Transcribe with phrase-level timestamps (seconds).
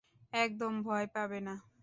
[0.33, 1.55] একদম ভয় পাবে না!